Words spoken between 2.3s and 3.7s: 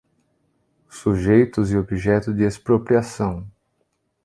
de expropriação.